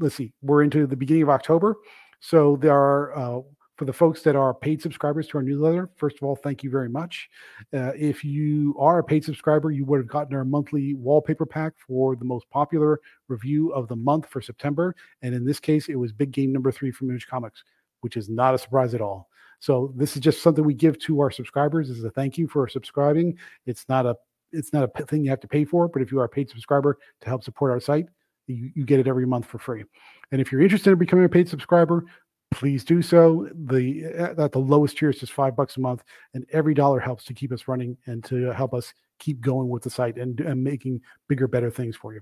let's 0.00 0.14
see, 0.14 0.32
we're 0.40 0.62
into 0.62 0.86
the 0.86 0.96
beginning 0.96 1.24
of 1.24 1.28
October, 1.28 1.76
so 2.20 2.56
there 2.56 2.72
are 2.74 3.14
uh, 3.14 3.40
for 3.78 3.84
the 3.84 3.92
folks 3.92 4.22
that 4.22 4.34
are 4.34 4.52
paid 4.52 4.82
subscribers 4.82 5.28
to 5.28 5.38
our 5.38 5.42
newsletter, 5.42 5.88
first 5.96 6.16
of 6.16 6.24
all, 6.24 6.34
thank 6.34 6.64
you 6.64 6.70
very 6.70 6.88
much. 6.88 7.30
Uh, 7.72 7.92
if 7.96 8.24
you 8.24 8.74
are 8.76 8.98
a 8.98 9.04
paid 9.04 9.24
subscriber, 9.24 9.70
you 9.70 9.84
would 9.84 9.98
have 10.00 10.08
gotten 10.08 10.34
our 10.34 10.44
monthly 10.44 10.94
wallpaper 10.94 11.46
pack 11.46 11.74
for 11.86 12.16
the 12.16 12.24
most 12.24 12.50
popular 12.50 13.00
review 13.28 13.70
of 13.70 13.86
the 13.86 13.94
month 13.94 14.26
for 14.28 14.42
September. 14.42 14.96
And 15.22 15.32
in 15.32 15.46
this 15.46 15.60
case, 15.60 15.88
it 15.88 15.94
was 15.94 16.12
Big 16.12 16.32
Game 16.32 16.52
number 16.52 16.72
three 16.72 16.90
from 16.90 17.08
Image 17.08 17.28
Comics, 17.28 17.62
which 18.00 18.16
is 18.16 18.28
not 18.28 18.52
a 18.52 18.58
surprise 18.58 18.94
at 18.94 19.00
all. 19.00 19.28
So 19.60 19.92
this 19.96 20.16
is 20.16 20.22
just 20.22 20.42
something 20.42 20.64
we 20.64 20.74
give 20.74 20.98
to 21.00 21.20
our 21.20 21.30
subscribers 21.30 21.88
as 21.88 22.02
a 22.02 22.10
thank 22.10 22.36
you 22.36 22.48
for 22.48 22.66
subscribing. 22.68 23.38
It's 23.64 23.88
not 23.88 24.06
a 24.06 24.16
it's 24.50 24.72
not 24.72 24.90
a 24.94 25.04
thing 25.04 25.22
you 25.22 25.30
have 25.30 25.40
to 25.40 25.48
pay 25.48 25.64
for, 25.64 25.88
but 25.88 26.00
if 26.00 26.10
you 26.10 26.18
are 26.20 26.24
a 26.24 26.28
paid 26.28 26.48
subscriber 26.48 26.98
to 27.20 27.28
help 27.28 27.44
support 27.44 27.70
our 27.70 27.80
site, 27.80 28.06
you, 28.46 28.70
you 28.74 28.84
get 28.84 28.98
it 28.98 29.06
every 29.06 29.26
month 29.26 29.44
for 29.44 29.58
free. 29.58 29.84
And 30.32 30.40
if 30.40 30.50
you're 30.50 30.62
interested 30.62 30.90
in 30.90 30.98
becoming 30.98 31.26
a 31.26 31.28
paid 31.28 31.48
subscriber, 31.48 32.04
please 32.50 32.84
do 32.84 33.02
so. 33.02 33.48
The 33.54 34.04
at 34.04 34.52
the 34.52 34.58
lowest 34.58 34.98
tier 34.98 35.10
is 35.10 35.18
just 35.18 35.32
five 35.32 35.56
bucks 35.56 35.76
a 35.76 35.80
month, 35.80 36.02
and 36.34 36.44
every 36.52 36.74
dollar 36.74 37.00
helps 37.00 37.24
to 37.26 37.34
keep 37.34 37.52
us 37.52 37.68
running 37.68 37.96
and 38.06 38.24
to 38.24 38.52
help 38.52 38.74
us 38.74 38.92
keep 39.18 39.40
going 39.40 39.68
with 39.68 39.82
the 39.82 39.90
site 39.90 40.16
and, 40.16 40.38
and 40.40 40.62
making 40.62 41.00
bigger, 41.28 41.46
better 41.48 41.70
things 41.70 41.96
for 41.96 42.14
you. 42.14 42.20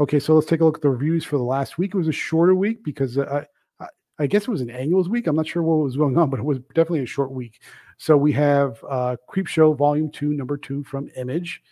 Okay, 0.00 0.18
so 0.18 0.34
let's 0.34 0.46
take 0.46 0.60
a 0.60 0.64
look 0.64 0.78
at 0.78 0.82
the 0.82 0.90
reviews 0.90 1.24
for 1.24 1.38
the 1.38 1.44
last 1.44 1.78
week. 1.78 1.94
It 1.94 1.98
was 1.98 2.08
a 2.08 2.12
shorter 2.12 2.54
week 2.54 2.82
because 2.84 3.16
uh, 3.16 3.44
I, 3.80 3.86
I 4.18 4.26
guess 4.26 4.42
it 4.42 4.48
was 4.48 4.60
an 4.60 4.70
annuals 4.70 5.08
week. 5.08 5.26
I'm 5.26 5.36
not 5.36 5.46
sure 5.46 5.62
what 5.62 5.76
was 5.76 5.96
going 5.96 6.18
on, 6.18 6.30
but 6.30 6.40
it 6.40 6.44
was 6.44 6.58
definitely 6.74 7.02
a 7.02 7.06
short 7.06 7.30
week. 7.30 7.60
So 7.96 8.16
we 8.16 8.32
have 8.32 8.84
uh, 8.88 9.16
Creepshow 9.30 9.76
Volume 9.76 10.10
Two, 10.10 10.32
Number 10.32 10.56
Two 10.56 10.82
from 10.84 11.08
Image. 11.16 11.62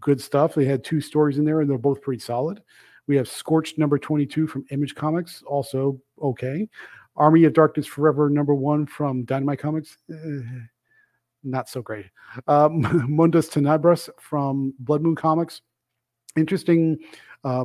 Good 0.00 0.20
stuff. 0.20 0.54
They 0.54 0.64
had 0.64 0.84
two 0.84 1.00
stories 1.00 1.38
in 1.38 1.44
there, 1.44 1.60
and 1.60 1.70
they're 1.70 1.78
both 1.78 2.02
pretty 2.02 2.20
solid. 2.20 2.62
We 3.06 3.16
have 3.16 3.28
Scorched 3.28 3.76
Number 3.76 3.98
22 3.98 4.46
from 4.46 4.64
Image 4.70 4.94
Comics, 4.94 5.42
also 5.46 6.00
okay. 6.22 6.68
Army 7.20 7.44
of 7.44 7.52
Darkness 7.52 7.86
Forever 7.86 8.30
number 8.30 8.54
one 8.54 8.86
from 8.86 9.24
Dynamite 9.24 9.58
Comics. 9.58 9.98
Uh, 10.12 10.40
not 11.44 11.68
so 11.68 11.82
great. 11.82 12.06
Um, 12.46 12.82
Mundos 13.08 13.50
Tenebras 13.50 14.08
from 14.20 14.72
Blood 14.78 15.02
Moon 15.02 15.16
Comics. 15.16 15.62
Interesting 16.36 16.98
uh, 17.42 17.64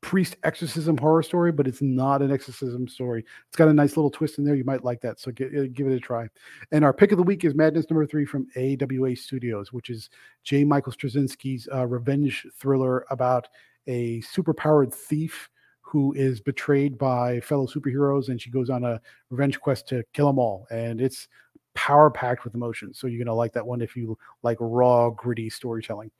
priest 0.00 0.36
exorcism 0.42 0.98
horror 0.98 1.22
story, 1.22 1.52
but 1.52 1.68
it's 1.68 1.80
not 1.80 2.20
an 2.20 2.32
exorcism 2.32 2.88
story. 2.88 3.24
It's 3.46 3.56
got 3.56 3.68
a 3.68 3.72
nice 3.72 3.96
little 3.96 4.10
twist 4.10 4.38
in 4.38 4.44
there. 4.44 4.56
You 4.56 4.64
might 4.64 4.84
like 4.84 5.00
that. 5.02 5.20
So 5.20 5.30
give, 5.30 5.54
uh, 5.54 5.68
give 5.72 5.86
it 5.86 5.94
a 5.94 6.00
try. 6.00 6.28
And 6.72 6.84
our 6.84 6.92
pick 6.92 7.12
of 7.12 7.16
the 7.16 7.22
week 7.22 7.44
is 7.44 7.54
Madness 7.54 7.88
number 7.88 8.06
three 8.06 8.26
from 8.26 8.48
AWA 8.56 9.14
Studios, 9.14 9.72
which 9.72 9.88
is 9.88 10.10
J. 10.42 10.64
Michael 10.64 10.92
Straczynski's 10.92 11.68
uh, 11.72 11.86
revenge 11.86 12.46
thriller 12.58 13.06
about 13.10 13.48
a 13.86 14.20
superpowered 14.22 14.92
thief 14.92 15.48
who 15.92 16.14
is 16.14 16.40
betrayed 16.40 16.96
by 16.96 17.38
fellow 17.40 17.66
superheroes 17.66 18.30
and 18.30 18.40
she 18.40 18.50
goes 18.50 18.70
on 18.70 18.82
a 18.82 18.98
revenge 19.28 19.60
quest 19.60 19.86
to 19.86 20.02
kill 20.14 20.26
them 20.26 20.38
all. 20.38 20.66
And 20.70 21.02
it's 21.02 21.28
power 21.74 22.10
packed 22.10 22.44
with 22.44 22.54
emotion. 22.54 22.94
So 22.94 23.06
you're 23.06 23.18
going 23.18 23.26
to 23.26 23.34
like 23.34 23.52
that 23.52 23.66
one 23.66 23.82
if 23.82 23.94
you 23.94 24.16
like 24.42 24.56
raw, 24.58 25.10
gritty 25.10 25.50
storytelling. 25.50 26.10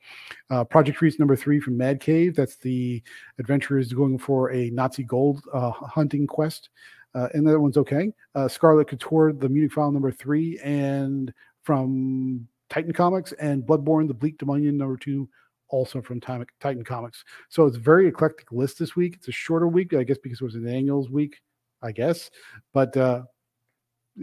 Uh, 0.51 0.63
Project 0.63 0.99
Freeze 0.99 1.17
number 1.17 1.35
three 1.35 1.59
from 1.59 1.75
Mad 1.75 1.99
Cave. 1.99 2.35
That's 2.35 2.57
the 2.57 3.01
adventurers 3.39 3.91
going 3.93 4.19
for 4.19 4.51
a 4.51 4.69
Nazi 4.69 5.03
gold 5.03 5.43
uh, 5.51 5.71
hunting 5.71 6.27
quest. 6.27 6.69
Uh, 7.15 7.29
and 7.33 7.47
that 7.47 7.59
one's 7.59 7.77
okay. 7.77 8.11
Uh, 8.35 8.47
Scarlett 8.47 8.89
Couture, 8.89 9.33
the 9.33 9.49
Munich 9.49 9.73
file 9.73 9.91
number 9.91 10.11
three, 10.11 10.59
and 10.63 11.33
from 11.63 12.47
Titan 12.69 12.93
Comics, 12.93 13.31
and 13.33 13.63
Bloodborne, 13.63 14.07
the 14.07 14.13
Bleak 14.13 14.37
Dominion 14.37 14.77
number 14.77 14.97
two, 14.97 15.27
also 15.73 16.03
from 16.03 16.21
Titan 16.21 16.83
Comics. 16.83 17.25
So 17.49 17.65
it's 17.65 17.77
very 17.77 18.07
eclectic 18.07 18.51
list 18.51 18.77
this 18.77 18.95
week. 18.95 19.15
It's 19.15 19.27
a 19.27 19.31
shorter 19.31 19.67
week, 19.67 19.95
I 19.95 20.03
guess, 20.03 20.19
because 20.19 20.39
it 20.39 20.43
was 20.43 20.53
an 20.53 20.67
annuals 20.67 21.09
week, 21.09 21.41
I 21.81 21.91
guess. 21.91 22.29
But 22.73 22.95
uh, 22.95 23.23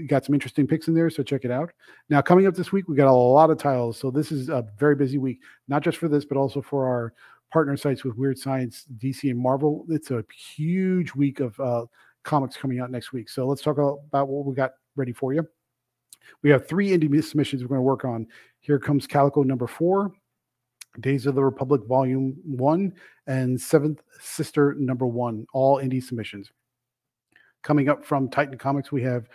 got 0.07 0.25
some 0.25 0.35
interesting 0.35 0.69
picks 0.69 0.87
in 0.87 0.95
there, 0.95 1.11
so 1.11 1.25
check 1.25 1.45
it 1.45 1.50
out. 1.50 1.73
Now, 2.09 2.23
coming 2.23 2.47
up 2.47 2.54
this 2.54 2.71
week, 2.71 2.88
we 2.88 2.95
got 2.95 3.09
a 3.09 3.12
lot 3.12 3.50
of 3.50 3.59
titles. 3.59 3.99
So 3.99 4.12
this 4.12 4.30
is 4.30 4.49
a 4.49 4.64
very 4.78 4.95
busy 4.95 5.19
week, 5.19 5.40
not 5.66 5.83
just 5.83 5.99
for 5.99 6.07
this, 6.07 6.25
but 6.25 6.38
also 6.38 6.62
for 6.62 6.87
our 6.87 7.12
partner 7.52 7.76
sites 7.76 8.04
with 8.04 8.16
Weird 8.16 8.38
Science, 8.38 8.87
DC, 8.99 9.28
and 9.28 9.38
Marvel. 9.38 9.85
It's 9.88 10.12
a 10.12 10.25
huge 10.54 11.12
week 11.16 11.40
of 11.40 11.59
uh, 11.59 11.87
comics 12.23 12.57
coming 12.57 12.78
out 12.78 12.92
next 12.92 13.12
week. 13.12 13.28
So 13.28 13.45
let's 13.45 13.61
talk 13.61 13.76
about 13.76 14.28
what 14.28 14.47
we 14.47 14.54
got 14.54 14.71
ready 14.95 15.12
for 15.12 15.35
you. 15.35 15.45
We 16.45 16.50
have 16.50 16.69
three 16.69 16.90
indie 16.90 17.23
submissions 17.25 17.62
we're 17.62 17.69
going 17.71 17.78
to 17.78 17.83
work 17.83 18.04
on. 18.04 18.28
Here 18.61 18.78
comes 18.78 19.09
Calico 19.09 19.42
number 19.42 19.66
four, 19.66 20.12
Days 20.99 21.26
of 21.26 21.35
the 21.37 21.44
Republic 21.44 21.82
Volume 21.87 22.37
One, 22.44 22.92
and 23.26 23.61
Seventh 23.61 24.02
Sister 24.20 24.75
number 24.78 25.06
one, 25.06 25.47
all 25.52 25.76
indie 25.78 26.02
submissions. 26.02 26.50
Coming 27.62 27.88
up 27.88 28.04
from 28.04 28.28
Titan 28.28 28.59
Comics, 28.59 28.90
we 28.90 29.02
have 29.02 29.28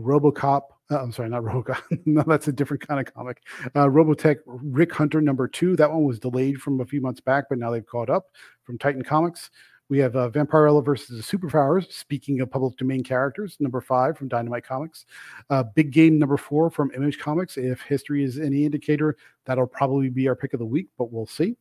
RoboCop. 0.00 0.62
Uh, 0.90 1.02
I'm 1.02 1.12
sorry, 1.12 1.28
not 1.28 1.42
RoboCop. 1.42 2.00
no, 2.06 2.22
that's 2.26 2.48
a 2.48 2.52
different 2.52 2.86
kind 2.86 3.06
of 3.06 3.12
comic. 3.12 3.42
Uh, 3.74 3.86
Robotech 3.86 4.38
Rick 4.46 4.92
Hunter 4.92 5.20
number 5.20 5.48
two. 5.48 5.76
That 5.76 5.90
one 5.90 6.04
was 6.04 6.18
delayed 6.18 6.60
from 6.60 6.80
a 6.80 6.86
few 6.86 7.00
months 7.00 7.20
back, 7.20 7.44
but 7.48 7.58
now 7.58 7.70
they've 7.70 7.86
caught 7.86 8.10
up 8.10 8.26
from 8.62 8.78
Titan 8.78 9.02
Comics. 9.02 9.50
We 9.88 9.98
have 9.98 10.16
uh, 10.16 10.30
Vampirella 10.30 10.84
versus 10.84 11.08
the 11.08 11.38
Superpowers. 11.38 11.92
Speaking 11.92 12.40
of 12.40 12.50
public 12.50 12.76
domain 12.76 13.02
characters, 13.02 13.56
number 13.60 13.80
five 13.80 14.16
from 14.16 14.28
Dynamite 14.28 14.64
Comics. 14.64 15.04
Uh, 15.50 15.64
Big 15.74 15.90
Game 15.90 16.18
number 16.18 16.36
four 16.36 16.70
from 16.70 16.90
Image 16.96 17.18
Comics. 17.18 17.58
If 17.58 17.82
history 17.82 18.24
is 18.24 18.38
any 18.38 18.64
indicator, 18.64 19.16
that'll 19.44 19.66
probably 19.66 20.08
be 20.08 20.28
our 20.28 20.36
pick 20.36 20.54
of 20.54 20.60
the 20.60 20.66
week, 20.66 20.86
but 20.96 21.12
we'll 21.12 21.26
see. 21.26 21.56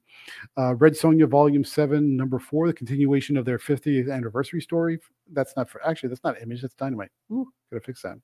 Uh, 0.58 0.76
Red 0.76 0.94
Sonja 0.94 1.28
Volume 1.28 1.64
Seven, 1.64 2.16
number 2.16 2.40
four, 2.40 2.68
the 2.68 2.74
continuation 2.74 3.38
of 3.38 3.46
their 3.46 3.58
50th 3.58 4.12
anniversary 4.12 4.62
story. 4.62 5.00
That's 5.34 5.54
not 5.58 5.70
for 5.70 5.86
actually, 5.86 6.10
that's 6.10 6.24
not 6.24 6.42
Image, 6.42 6.62
that's 6.62 6.76
Dynamite. 6.76 7.12
Ooh, 7.32 7.52
gotta 7.72 7.84
fix 7.84 8.02
that. 8.04 8.18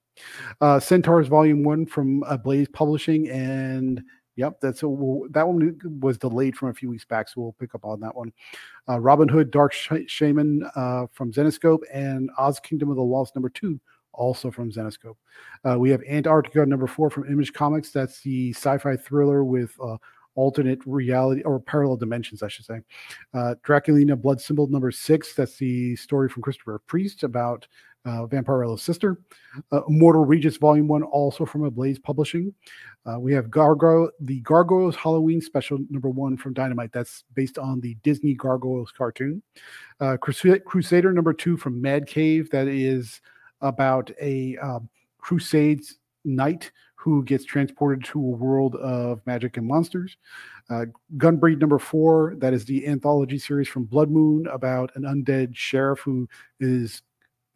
Uh, 0.61 0.79
Centaurs 0.79 1.27
Volume 1.27 1.63
One 1.63 1.85
from 1.85 2.23
uh, 2.23 2.37
Blaze 2.37 2.67
Publishing 2.69 3.29
and 3.29 4.01
Yep, 4.37 4.61
that's 4.61 4.83
a, 4.83 4.87
we'll, 4.87 5.27
that 5.31 5.47
one 5.47 5.77
was 5.99 6.17
delayed 6.17 6.55
from 6.55 6.69
a 6.69 6.73
few 6.73 6.89
weeks 6.89 7.05
back, 7.05 7.27
so 7.27 7.41
we'll 7.41 7.55
pick 7.59 7.75
up 7.75 7.83
on 7.83 7.99
that 7.99 8.15
one. 8.15 8.31
Uh, 8.87 8.99
Robin 8.99 9.27
Hood, 9.27 9.51
Dark 9.51 9.73
Sh- 9.73 10.05
Shaman 10.07 10.63
uh, 10.75 11.07
from 11.11 11.33
Zenescope, 11.33 11.81
and 11.91 12.29
Oz 12.37 12.59
Kingdom 12.59 12.89
of 12.89 12.95
the 12.95 13.03
Lost 13.03 13.35
number 13.35 13.49
two, 13.49 13.79
also 14.13 14.49
from 14.51 14.71
Zenescope. 14.71 15.17
Uh, 15.67 15.77
we 15.77 15.89
have 15.89 16.01
Antarctica 16.07 16.65
number 16.65 16.87
four 16.87 17.09
from 17.09 17.27
Image 17.27 17.51
Comics. 17.51 17.91
That's 17.91 18.21
the 18.21 18.51
sci-fi 18.53 18.95
thriller 18.95 19.43
with 19.43 19.75
uh, 19.83 19.97
alternate 20.35 20.79
reality 20.85 21.41
or 21.41 21.59
parallel 21.59 21.97
dimensions, 21.97 22.43
I 22.43 22.47
should 22.47 22.65
say. 22.65 22.79
Uh, 23.33 23.55
Draculina 23.65 24.21
Blood 24.21 24.39
Simple 24.39 24.67
number 24.67 24.91
six. 24.91 25.33
That's 25.33 25.57
the 25.57 25.95
story 25.95 26.29
from 26.29 26.43
Christopher 26.43 26.79
Priest 26.85 27.23
about 27.23 27.67
uh, 28.05 28.25
Vampirella's 28.25 28.81
sister. 28.81 29.19
Uh, 29.71 29.81
Immortal 29.87 30.25
Regis 30.25 30.57
Volume 30.57 30.87
1, 30.87 31.03
also 31.03 31.45
from 31.45 31.63
Ablaze 31.63 31.99
Publishing. 31.99 32.53
Uh, 33.05 33.19
we 33.19 33.33
have 33.33 33.49
Gargoyle, 33.49 34.09
the 34.19 34.39
Gargoyles 34.41 34.95
Halloween 34.95 35.41
Special 35.41 35.79
number 35.89 36.09
one 36.09 36.37
from 36.37 36.53
Dynamite. 36.53 36.91
That's 36.91 37.23
based 37.33 37.57
on 37.57 37.79
the 37.79 37.95
Disney 38.03 38.33
Gargoyles 38.33 38.91
cartoon. 38.91 39.41
Uh, 39.99 40.17
Crusader 40.17 41.13
number 41.13 41.33
two 41.33 41.57
from 41.57 41.81
Mad 41.81 42.07
Cave. 42.07 42.49
That 42.51 42.67
is 42.67 43.21
about 43.61 44.11
a 44.21 44.57
um, 44.57 44.89
Crusades 45.19 45.97
knight 46.25 46.71
who 46.95 47.23
gets 47.23 47.45
transported 47.45 48.03
to 48.03 48.19
a 48.19 48.21
world 48.21 48.75
of 48.75 49.21
magic 49.25 49.55
and 49.57 49.65
monsters. 49.65 50.17
Uh, 50.69 50.85
Gunbreed 51.15 51.59
number 51.59 51.79
four, 51.79 52.35
that 52.39 52.53
is 52.53 52.65
the 52.65 52.85
anthology 52.85 53.37
series 53.37 53.69
from 53.69 53.85
Blood 53.85 54.09
Moon 54.09 54.47
about 54.47 54.91
an 54.95 55.03
undead 55.03 55.55
sheriff 55.55 55.99
who 55.99 56.27
is 56.59 57.01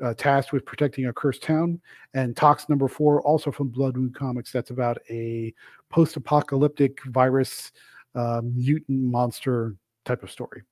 uh, 0.04 0.14
tasked 0.14 0.54
with 0.54 0.66
protecting 0.66 1.08
a 1.08 1.14
cursed 1.14 1.44
town. 1.44 1.80
And 2.14 2.36
Tox 2.36 2.70
number 2.70 2.88
four, 2.88 3.22
also 3.22 3.52
from 3.52 3.70
Blood 3.70 3.96
Moon 3.96 4.14
Comics, 4.14 4.52
that's 4.52 4.72
about 4.72 4.98
a 5.10 5.54
post 5.90 6.16
apocalyptic 6.16 7.04
virus 7.06 7.72
uh, 8.16 8.42
mutant 8.44 9.02
monster 9.02 9.76
type 10.04 10.24
of 10.24 10.32
story. 10.32 10.64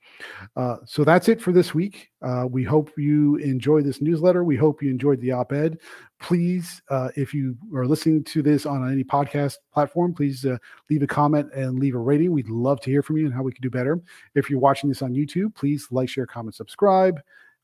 Uh, 0.56 0.78
so 0.86 1.04
that's 1.04 1.30
it 1.30 1.42
for 1.42 1.52
this 1.52 1.74
week. 1.74 2.10
Uh, 2.22 2.46
we 2.50 2.64
hope 2.64 2.92
you 2.98 3.36
enjoy 3.38 3.82
this 3.82 4.02
newsletter. 4.02 4.44
We 4.44 4.56
hope 4.56 4.82
you 4.82 4.90
enjoyed 4.90 5.22
the 5.22 5.32
op 5.32 5.52
ed. 5.52 5.78
Please, 6.20 6.82
uh, 6.90 7.10
if 7.16 7.34
you 7.34 7.56
are 7.76 7.86
listening 7.86 8.24
to 8.26 8.42
this 8.42 8.66
on 8.66 8.92
any 8.92 9.04
podcast 9.04 9.58
platform, 9.72 10.14
please 10.14 10.46
uh, 10.46 10.58
leave 10.90 11.04
a 11.04 11.08
comment 11.08 11.54
and 11.54 11.80
leave 11.80 11.96
a 11.96 12.00
rating. 12.00 12.32
We'd 12.32 12.50
love 12.50 12.82
to 12.82 12.90
hear 12.90 13.04
from 13.04 13.18
you 13.18 13.26
and 13.26 13.34
how 13.34 13.44
we 13.44 13.52
can 13.52 13.62
do 13.62 13.70
better. 13.70 14.02
If 14.36 14.50
you're 14.50 14.60
watching 14.60 14.90
this 14.90 15.02
on 15.02 15.14
YouTube, 15.14 15.54
please 15.56 15.88
like, 15.92 16.10
share, 16.10 16.26
comment, 16.26 16.56
subscribe. 16.56 17.22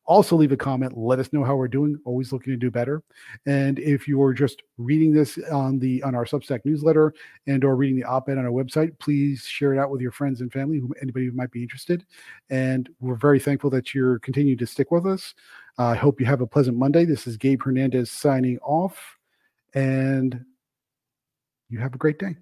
Also, 0.07 0.35
leave 0.35 0.51
a 0.51 0.57
comment. 0.57 0.95
Let 0.95 1.19
us 1.19 1.33
know 1.33 1.43
how 1.43 1.55
we're 1.55 1.67
doing. 1.67 1.99
Always 2.05 2.31
looking 2.31 2.53
to 2.53 2.57
do 2.57 2.69
better. 2.69 3.01
And 3.47 3.79
if 3.79 4.07
you 4.07 4.21
are 4.21 4.33
just 4.33 4.61
reading 4.77 5.11
this 5.11 5.39
on 5.51 5.79
the 5.79 6.03
on 6.03 6.13
our 6.13 6.25
Substack 6.25 6.59
newsletter 6.63 7.13
and 7.47 7.63
or 7.63 7.75
reading 7.75 7.95
the 7.95 8.03
op-ed 8.03 8.37
on 8.37 8.45
our 8.45 8.51
website, 8.51 8.97
please 8.99 9.45
share 9.45 9.73
it 9.73 9.79
out 9.79 9.89
with 9.89 10.01
your 10.01 10.11
friends 10.11 10.41
and 10.41 10.53
family, 10.53 10.79
who 10.79 10.93
anybody 11.01 11.25
who 11.25 11.31
might 11.31 11.51
be 11.51 11.63
interested. 11.63 12.05
And 12.49 12.87
we're 12.99 13.15
very 13.15 13.39
thankful 13.39 13.71
that 13.71 13.95
you're 13.95 14.19
continuing 14.19 14.59
to 14.59 14.67
stick 14.67 14.91
with 14.91 15.07
us. 15.07 15.33
I 15.77 15.91
uh, 15.91 15.95
hope 15.95 16.19
you 16.19 16.25
have 16.27 16.41
a 16.41 16.47
pleasant 16.47 16.77
Monday. 16.77 17.05
This 17.05 17.27
is 17.27 17.35
Gabe 17.35 17.61
Hernandez 17.63 18.11
signing 18.11 18.59
off, 18.59 19.17
and 19.73 20.45
you 21.69 21.79
have 21.79 21.95
a 21.95 21.97
great 21.97 22.19
day. 22.19 22.37